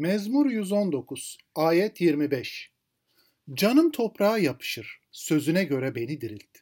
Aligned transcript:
Mezmur 0.00 0.50
119, 0.50 1.38
ayet 1.54 2.00
25 2.00 2.70
Canım 3.54 3.90
toprağa 3.90 4.38
yapışır, 4.38 5.00
sözüne 5.12 5.64
göre 5.64 5.94
beni 5.94 6.20
dirilt. 6.20 6.58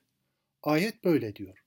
Ayet 0.63 1.05
böyle 1.05 1.37
diyor. 1.37 1.59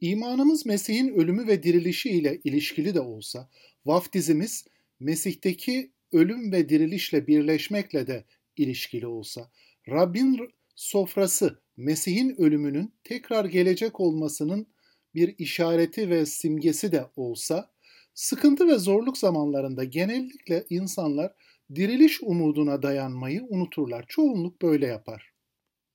İmanımız 0.00 0.66
Mesih'in 0.66 1.08
ölümü 1.08 1.46
ve 1.46 1.62
dirilişi 1.62 2.10
ile 2.10 2.40
ilişkili 2.44 2.94
de 2.94 3.00
olsa, 3.00 3.50
vaftizimiz 3.86 4.66
Mesih'teki 5.00 5.92
ölüm 6.12 6.52
ve 6.52 6.68
dirilişle 6.68 7.26
birleşmekle 7.26 8.06
de 8.06 8.24
ilişkili 8.56 9.06
olsa, 9.06 9.50
Rabbin 9.88 10.48
sofrası 10.74 11.62
Mesih'in 11.76 12.40
ölümünün 12.40 12.94
tekrar 13.04 13.44
gelecek 13.44 14.00
olmasının 14.00 14.66
bir 15.14 15.34
işareti 15.38 16.10
ve 16.10 16.26
simgesi 16.26 16.92
de 16.92 17.06
olsa, 17.16 17.70
Sıkıntı 18.18 18.66
ve 18.66 18.78
zorluk 18.78 19.18
zamanlarında 19.18 19.84
genellikle 19.84 20.66
insanlar 20.70 21.32
diriliş 21.74 22.22
umuduna 22.22 22.82
dayanmayı 22.82 23.42
unuturlar. 23.48 24.04
Çoğunluk 24.08 24.62
böyle 24.62 24.86
yapar. 24.86 25.32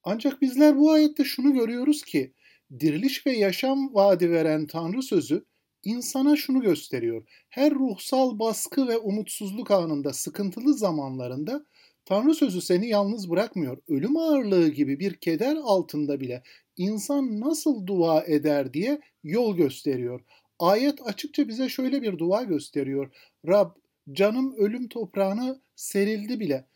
Ancak 0.04 0.42
bizler 0.42 0.78
bu 0.78 0.92
ayette 0.92 1.24
şunu 1.24 1.54
görüyoruz 1.54 2.04
ki 2.04 2.34
diriliş 2.80 3.26
ve 3.26 3.32
yaşam 3.32 3.94
vaadi 3.94 4.32
veren 4.32 4.68
Tanrı 4.68 5.04
sözü 5.04 5.46
insana 5.84 6.36
şunu 6.36 6.62
gösteriyor. 6.62 7.28
Her 7.50 7.74
ruhsal 7.74 8.40
baskı 8.40 8.88
ve 8.88 8.98
umutsuzluk 8.98 9.72
anında, 9.72 10.14
sıkıntılı 10.14 10.74
zamanlarında 10.74 11.66
Tanrı 12.06 12.36
sözü 12.36 12.62
seni 12.62 12.88
yalnız 12.88 13.30
bırakmıyor. 13.30 13.78
Ölüm 13.88 14.18
ağırlığı 14.18 14.68
gibi 14.68 15.00
bir 15.00 15.14
keder 15.14 15.56
altında 15.64 16.20
bile 16.20 16.44
insan 16.78 17.40
nasıl 17.40 17.88
dua 17.88 18.24
eder 18.24 18.74
diye 18.74 19.02
yol 19.24 19.56
gösteriyor. 19.56 20.22
Ayet 20.64 21.00
açıkça 21.06 21.48
bize 21.48 21.70
şöyle 21.70 22.02
bir 22.02 22.18
dua 22.18 22.44
gösteriyor. 22.44 23.12
Rab 23.48 23.72
canım 24.12 24.56
ölüm 24.58 24.88
toprağına 24.88 25.62
serildi 25.76 26.40
bile. 26.40 26.68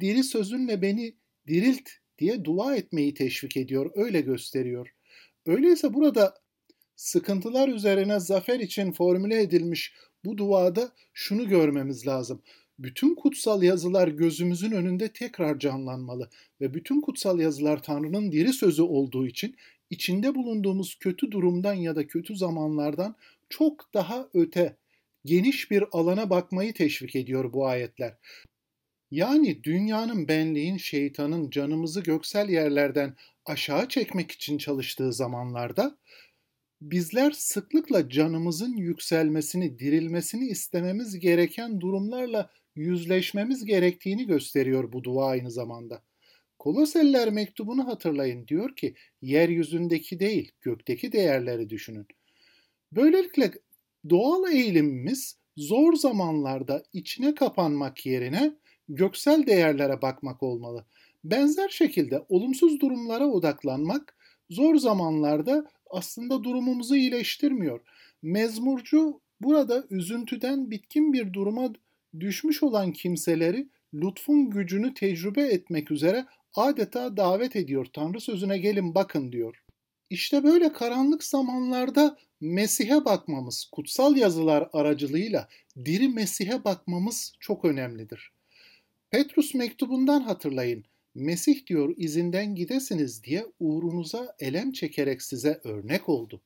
Diri 0.00 0.24
sözünle 0.24 0.82
beni 0.82 1.14
dirilt 1.46 1.88
diye 2.18 2.44
dua 2.44 2.76
etmeyi 2.76 3.14
teşvik 3.14 3.56
ediyor. 3.56 3.90
Öyle 3.94 4.20
gösteriyor. 4.20 4.94
Öyleyse 5.46 5.94
burada 5.94 6.34
sıkıntılar 6.96 7.68
üzerine 7.68 8.20
zafer 8.20 8.60
için 8.60 8.92
formüle 8.92 9.42
edilmiş 9.42 9.94
bu 10.24 10.38
duada 10.38 10.92
şunu 11.12 11.48
görmemiz 11.48 12.06
lazım. 12.06 12.42
Bütün 12.78 13.14
kutsal 13.14 13.62
yazılar 13.62 14.08
gözümüzün 14.08 14.72
önünde 14.72 15.12
tekrar 15.12 15.58
canlanmalı 15.58 16.30
ve 16.60 16.74
bütün 16.74 17.00
kutsal 17.00 17.40
yazılar 17.40 17.82
Tanrı'nın 17.82 18.32
diri 18.32 18.52
sözü 18.52 18.82
olduğu 18.82 19.26
için 19.26 19.56
içinde 19.90 20.34
bulunduğumuz 20.34 20.98
kötü 20.98 21.30
durumdan 21.30 21.74
ya 21.74 21.96
da 21.96 22.06
kötü 22.06 22.36
zamanlardan 22.36 23.16
çok 23.48 23.94
daha 23.94 24.28
öte, 24.34 24.76
geniş 25.24 25.70
bir 25.70 25.84
alana 25.92 26.30
bakmayı 26.30 26.74
teşvik 26.74 27.16
ediyor 27.16 27.52
bu 27.52 27.66
ayetler. 27.66 28.16
Yani 29.10 29.64
dünyanın, 29.64 30.28
benliğin, 30.28 30.76
şeytanın 30.76 31.50
canımızı 31.50 32.00
göksel 32.00 32.48
yerlerden 32.48 33.16
aşağı 33.46 33.88
çekmek 33.88 34.30
için 34.30 34.58
çalıştığı 34.58 35.12
zamanlarda 35.12 35.98
bizler 36.80 37.30
sıklıkla 37.30 38.08
canımızın 38.08 38.76
yükselmesini, 38.76 39.78
dirilmesini 39.78 40.46
istememiz 40.48 41.18
gereken 41.18 41.80
durumlarla 41.80 42.50
yüzleşmemiz 42.76 43.64
gerektiğini 43.64 44.26
gösteriyor 44.26 44.92
bu 44.92 45.04
dua 45.04 45.26
aynı 45.26 45.50
zamanda. 45.50 46.02
Koloseliler 46.58 47.30
mektubunu 47.30 47.86
hatırlayın 47.86 48.48
diyor 48.48 48.76
ki 48.76 48.94
yeryüzündeki 49.22 50.20
değil 50.20 50.52
gökteki 50.60 51.12
değerleri 51.12 51.70
düşünün. 51.70 52.06
Böylelikle 52.92 53.50
doğal 54.10 54.52
eğilimimiz 54.52 55.36
zor 55.56 55.94
zamanlarda 55.94 56.82
içine 56.92 57.34
kapanmak 57.34 58.06
yerine 58.06 58.52
göksel 58.88 59.46
değerlere 59.46 60.02
bakmak 60.02 60.42
olmalı. 60.42 60.86
Benzer 61.24 61.68
şekilde 61.68 62.24
olumsuz 62.28 62.80
durumlara 62.80 63.26
odaklanmak 63.26 64.16
zor 64.50 64.76
zamanlarda 64.76 65.66
aslında 65.90 66.44
durumumuzu 66.44 66.96
iyileştirmiyor. 66.96 67.80
Mezmurcu 68.22 69.20
burada 69.40 69.84
üzüntüden 69.90 70.70
bitkin 70.70 71.12
bir 71.12 71.32
duruma 71.32 71.72
düşmüş 72.20 72.62
olan 72.62 72.92
kimseleri 72.92 73.68
lütfun 73.94 74.50
gücünü 74.50 74.94
tecrübe 74.94 75.42
etmek 75.42 75.90
üzere 75.90 76.26
adeta 76.58 77.16
davet 77.16 77.56
ediyor. 77.56 77.86
Tanrı 77.92 78.20
sözüne 78.20 78.58
gelin 78.58 78.94
bakın 78.94 79.32
diyor. 79.32 79.64
İşte 80.10 80.44
böyle 80.44 80.72
karanlık 80.72 81.24
zamanlarda 81.24 82.18
Mesih'e 82.40 83.04
bakmamız, 83.04 83.68
kutsal 83.72 84.16
yazılar 84.16 84.68
aracılığıyla 84.72 85.48
diri 85.84 86.08
Mesih'e 86.08 86.64
bakmamız 86.64 87.32
çok 87.40 87.64
önemlidir. 87.64 88.32
Petrus 89.10 89.54
mektubundan 89.54 90.20
hatırlayın. 90.20 90.84
Mesih 91.14 91.66
diyor 91.66 91.94
izinden 91.96 92.54
gidesiniz 92.54 93.24
diye 93.24 93.46
uğrunuza 93.60 94.36
elem 94.38 94.72
çekerek 94.72 95.22
size 95.22 95.60
örnek 95.64 96.08
oldu. 96.08 96.40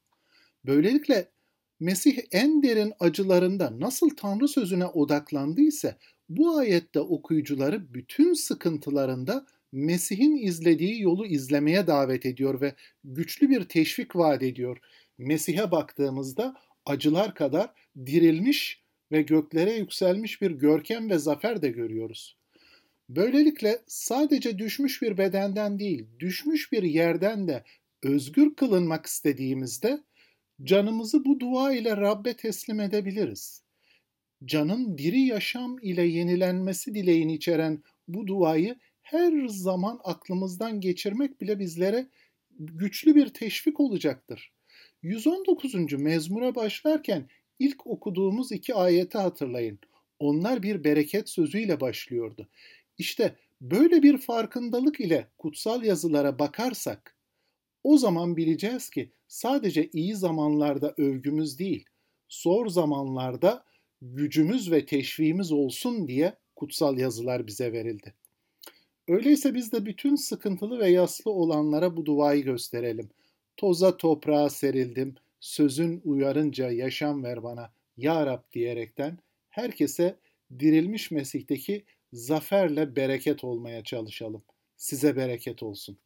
Böylelikle 0.66 1.28
Mesih 1.80 2.18
en 2.32 2.62
derin 2.62 2.92
acılarında 3.00 3.80
nasıl 3.80 4.10
Tanrı 4.10 4.48
sözüne 4.48 4.86
odaklandıysa 4.86 5.96
bu 6.28 6.56
ayette 6.56 7.00
okuyucuları 7.00 7.94
bütün 7.94 8.32
sıkıntılarında 8.32 9.46
Mesih'in 9.72 10.36
izlediği 10.36 11.02
yolu 11.02 11.26
izlemeye 11.26 11.86
davet 11.86 12.26
ediyor 12.26 12.60
ve 12.60 12.74
güçlü 13.04 13.50
bir 13.50 13.64
teşvik 13.64 14.16
vaat 14.16 14.42
ediyor. 14.42 14.78
Mesih'e 15.18 15.70
baktığımızda 15.70 16.54
acılar 16.86 17.34
kadar 17.34 17.70
dirilmiş 18.06 18.82
ve 19.12 19.22
göklere 19.22 19.72
yükselmiş 19.72 20.42
bir 20.42 20.50
görkem 20.50 21.10
ve 21.10 21.18
zafer 21.18 21.62
de 21.62 21.68
görüyoruz. 21.68 22.36
Böylelikle 23.08 23.82
sadece 23.86 24.58
düşmüş 24.58 25.02
bir 25.02 25.18
bedenden 25.18 25.78
değil, 25.78 26.06
düşmüş 26.18 26.72
bir 26.72 26.82
yerden 26.82 27.48
de 27.48 27.64
özgür 28.02 28.54
kılınmak 28.54 29.06
istediğimizde 29.06 30.00
canımızı 30.62 31.24
bu 31.24 31.40
dua 31.40 31.72
ile 31.72 31.96
Rabbe 31.96 32.34
teslim 32.34 32.80
edebiliriz. 32.80 33.62
Canın 34.44 34.98
diri 34.98 35.20
yaşam 35.20 35.78
ile 35.82 36.02
yenilenmesi 36.02 36.94
dileğini 36.94 37.34
içeren 37.34 37.82
bu 38.08 38.26
duayı 38.26 38.76
her 39.12 39.46
zaman 39.46 40.00
aklımızdan 40.04 40.80
geçirmek 40.80 41.40
bile 41.40 41.58
bizlere 41.58 42.08
güçlü 42.58 43.14
bir 43.14 43.28
teşvik 43.28 43.80
olacaktır. 43.80 44.52
119. 45.02 45.74
mezmura 45.92 46.54
başlarken 46.54 47.28
ilk 47.58 47.86
okuduğumuz 47.86 48.52
iki 48.52 48.74
ayeti 48.74 49.18
hatırlayın. 49.18 49.78
Onlar 50.18 50.62
bir 50.62 50.84
bereket 50.84 51.28
sözüyle 51.28 51.80
başlıyordu. 51.80 52.48
İşte 52.98 53.36
böyle 53.60 54.02
bir 54.02 54.18
farkındalık 54.18 55.00
ile 55.00 55.28
kutsal 55.38 55.82
yazılara 55.82 56.38
bakarsak 56.38 57.16
o 57.84 57.98
zaman 57.98 58.36
bileceğiz 58.36 58.90
ki 58.90 59.12
sadece 59.28 59.90
iyi 59.92 60.14
zamanlarda 60.14 60.94
övgümüz 60.98 61.58
değil, 61.58 61.84
zor 62.28 62.66
zamanlarda 62.66 63.64
gücümüz 64.02 64.70
ve 64.70 64.86
teşviğimiz 64.86 65.52
olsun 65.52 66.08
diye 66.08 66.34
kutsal 66.56 66.98
yazılar 66.98 67.46
bize 67.46 67.72
verildi. 67.72 68.14
Öyleyse 69.08 69.54
biz 69.54 69.72
de 69.72 69.86
bütün 69.86 70.14
sıkıntılı 70.16 70.78
ve 70.78 70.88
yaslı 70.90 71.30
olanlara 71.30 71.96
bu 71.96 72.06
duayı 72.06 72.44
gösterelim. 72.44 73.10
Toza 73.56 73.96
toprağa 73.96 74.50
serildim, 74.50 75.14
sözün 75.40 76.00
uyarınca 76.04 76.70
yaşam 76.70 77.24
ver 77.24 77.42
bana, 77.42 77.72
Ya 77.96 78.26
Rab 78.26 78.42
diyerekten 78.52 79.18
herkese 79.50 80.18
dirilmiş 80.58 81.10
Mesih'teki 81.10 81.84
zaferle 82.12 82.96
bereket 82.96 83.44
olmaya 83.44 83.84
çalışalım. 83.84 84.42
Size 84.76 85.16
bereket 85.16 85.62
olsun. 85.62 85.98